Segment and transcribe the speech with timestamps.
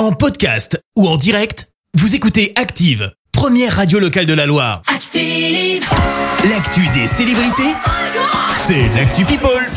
[0.00, 4.80] En podcast ou en direct, vous écoutez Active, première radio locale de la Loire.
[4.86, 5.84] Active.
[6.48, 7.74] L'actu des célébrités,
[8.56, 9.68] c'est l'actu People.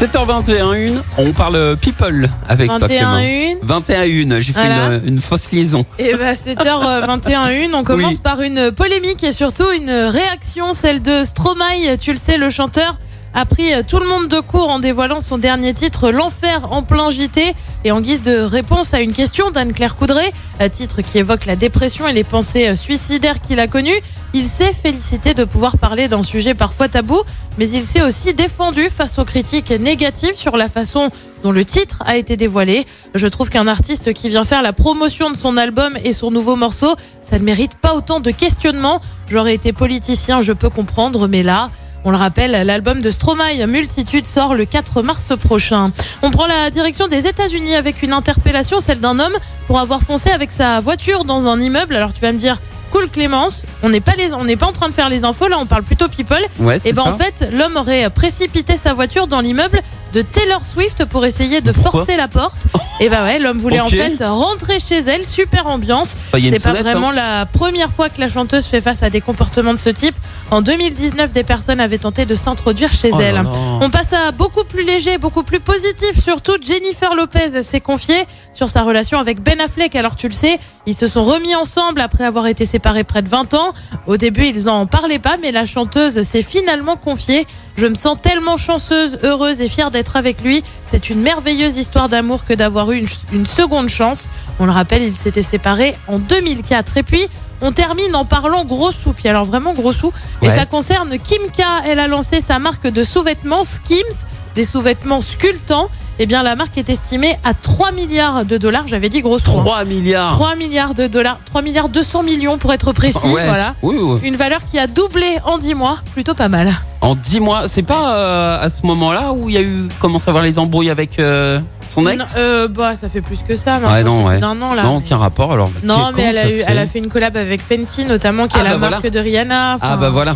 [0.00, 3.58] 7h21, on parle people avec toi 21 Clémence.
[3.62, 3.68] une.
[3.68, 4.94] 21 une, j'ai fait Voilà.
[5.02, 5.84] une, une fausse liaison.
[5.98, 8.20] Et bah 7h21, on commence Oui.
[8.22, 11.98] par une polémique et surtout une réaction, celle de Stromae.
[12.00, 12.96] Tu le sais, le chanteur
[13.34, 17.10] a pris tout le monde de court en dévoilant son dernier titre, L'Enfer en plein
[17.10, 17.54] JT.
[17.84, 21.54] Et en guise de réponse à une question d'Anne-Claire Coudray, un titre qui évoque la
[21.54, 24.00] dépression et les pensées suicidaires qu'il a connues,
[24.34, 27.22] il s'est félicité de pouvoir parler d'un sujet parfois tabou,
[27.56, 31.10] mais il s'est aussi défendu face aux critiques négatives sur la façon
[31.42, 32.84] dont le titre a été dévoilé.
[33.14, 36.56] Je trouve qu'un artiste qui vient faire la promotion de son album et son nouveau
[36.56, 39.00] morceau, ça ne mérite pas autant de questionnements.
[39.30, 41.70] J'aurais été politicien, je peux comprendre, mais là...
[42.08, 45.90] On le rappelle, l'album de Stromae Multitude sort le 4 mars prochain.
[46.22, 49.34] On prend la direction des États-Unis avec une interpellation, celle d'un homme
[49.66, 51.94] pour avoir foncé avec sa voiture dans un immeuble.
[51.94, 52.62] Alors tu vas me dire,
[52.92, 55.48] cool Clémence, on n'est pas les, on n'est pas en train de faire les infos
[55.48, 56.40] là, on parle plutôt people.
[56.60, 57.12] Ouais, Et ben ça.
[57.12, 61.72] en fait, l'homme aurait précipité sa voiture dans l'immeuble de Taylor Swift pour essayer de
[61.72, 62.66] Pourquoi forcer la porte.
[63.00, 66.14] Et bah ouais, l'homme voulait en fait rentrer chez elle, super ambiance.
[66.32, 67.14] Bah, C'est pas sonnette, vraiment hein.
[67.14, 70.16] la première fois que la chanteuse fait face à des comportements de ce type.
[70.50, 73.42] En 2019, des personnes avaient tenté de s'introduire chez Oh elle.
[73.80, 76.18] On passe à beaucoup plus léger, beaucoup plus positif.
[76.22, 79.94] Surtout, Jennifer Lopez s'est confiée sur sa relation avec Ben Affleck.
[79.94, 83.28] Alors, tu le sais, ils se sont remis ensemble après avoir été séparés près de
[83.28, 83.72] 20 ans.
[84.06, 87.46] Au début, ils en parlaient pas, mais la chanteuse s'est finalement confiée.
[87.78, 90.64] Je me sens tellement chanceuse, heureuse et fière d'être avec lui.
[90.84, 94.28] C'est une merveilleuse histoire d'amour que d'avoir eu une, une seconde chance.
[94.58, 96.96] On le rappelle, ils s'étaient séparés en 2004.
[96.96, 97.28] Et puis,
[97.60, 99.12] on termine en parlant gros sous.
[99.12, 100.12] Puis alors vraiment gros sous.
[100.42, 101.62] Et ça concerne Kim K.
[101.86, 104.26] Elle a lancé sa marque de sous-vêtements Skims,
[104.56, 105.88] des sous-vêtements sculptants.
[106.20, 108.88] Eh bien, la marque est estimée à 3 milliards de dollars.
[108.88, 109.50] J'avais dit gros sous.
[109.52, 109.62] hein.
[109.64, 110.32] 3 milliards.
[110.32, 113.18] 3 milliards de dollars, 3 milliards 200 millions pour être précis.
[113.28, 113.74] Ouais, Voilà.
[113.82, 114.18] oui, oui.
[114.24, 116.74] Une valeur qui a doublé en 10 mois, plutôt pas mal.
[117.02, 120.26] En 10 mois, c'est pas euh, à ce moment-là où il y a eu commence
[120.26, 122.18] à avoir les embrouilles avec euh, son ex?
[122.18, 123.74] Non, euh, bah, ça fait plus que ça.
[123.76, 124.40] Ouais, maintenant, non, ça fait ouais.
[124.40, 124.82] d'un an là.
[124.82, 125.70] Non, mais- aucun rapport alors.
[125.84, 128.48] Non, mais elle ça a, eu, fait elle a fait une collab avec Fenty, notamment,
[128.48, 129.10] qui Ah, est la bah, marque voilà.
[129.10, 129.78] de Rihanna.
[129.80, 130.34] Ah bah voilà.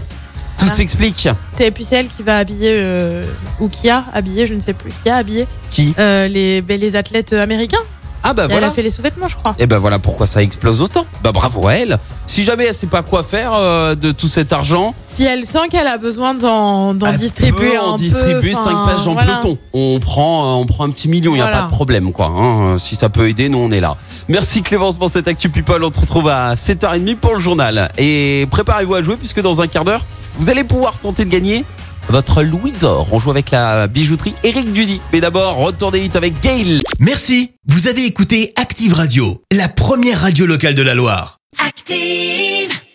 [0.63, 0.77] Tout Voilà.
[0.77, 1.29] s'explique.
[1.51, 3.25] C'est, et puis c'est elle qui va habiller, euh,
[3.59, 5.93] ou qui a habillé, je ne sais plus, qui a habillé Qui?
[5.99, 7.79] euh, les, ben, les athlètes américains.
[8.25, 8.67] Ah bah Et Elle voilà.
[8.69, 9.55] a fait les sous-vêtements, je crois.
[9.59, 11.05] Et ben voilà pourquoi ça explose autant.
[11.25, 11.99] Bah bravo à elle.
[12.27, 15.69] Si jamais elle sait pas quoi faire euh, de tout cet argent, Si elle sent
[15.71, 19.35] qu'elle a besoin d'en, distribuer un distribuer enfin, 5 pages en voilà.
[19.41, 19.59] peloton.
[19.73, 21.59] On prend, euh, on prend un petit million, il y a Voilà.
[21.63, 22.27] pas de problème quoi.
[22.27, 22.79] hein.
[22.79, 23.97] Si ça peut aider, nous on est là.
[24.29, 25.83] Merci Clémence pour cette Actu People.
[25.85, 27.91] On se retrouve à 7h30 pour le journal.
[27.99, 30.05] Et préparez-vous à jouer puisque dans un quart d'heure,
[30.39, 31.65] vous allez pouvoir tenter de gagner
[32.13, 33.09] votre Louis d'or.
[33.11, 35.01] On joue avec la bijouterie Eric Dudy.
[35.13, 36.81] Mais d'abord, retour des hits avec Gail.
[37.01, 41.39] Merci, vous avez écouté Active Radio, la première radio locale de la Loire.
[41.59, 42.82] Active.